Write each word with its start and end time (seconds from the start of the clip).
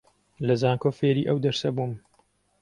لە 0.45 0.53
زانکۆ 0.61 0.89
فێری 0.97 1.27
ئەو 1.27 1.37
دەرسە 1.45 1.69
بووم 1.75 1.93